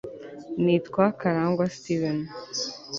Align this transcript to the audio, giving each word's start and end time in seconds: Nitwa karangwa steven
Nitwa 0.63 1.05
karangwa 1.19 1.65
steven 1.75 2.19